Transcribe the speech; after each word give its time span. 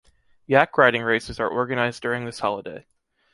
Yak 0.47 0.75
riding 0.79 1.03
races 1.03 1.39
are 1.39 1.47
organized 1.47 2.01
during 2.01 2.25
this 2.25 2.39
holiday. 2.39 2.87